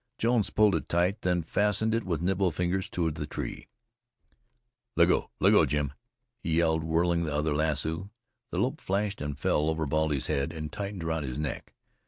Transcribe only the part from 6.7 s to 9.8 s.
whirling the other lasso. The loop flashed and fell